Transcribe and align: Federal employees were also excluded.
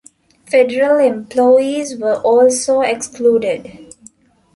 Federal 0.49 0.97
employees 0.97 1.95
were 1.95 2.15
also 2.21 2.81
excluded. 2.81 3.93